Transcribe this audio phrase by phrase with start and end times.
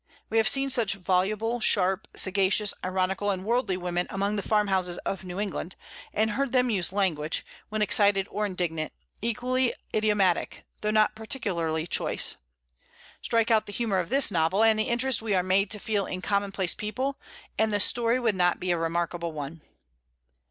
[0.31, 4.97] We have seen such voluble sharp, sagacious, ironical, and worldly women among the farm houses
[5.05, 5.75] of New England,
[6.11, 12.35] and heard them use language, when excited or indignant, equally idiomatic, though not particularly choice.
[13.21, 16.07] Strike out the humor of this novel and the interest we are made to feel
[16.07, 17.19] in commonplace people,
[17.59, 19.61] and the story would not be a remarkable one.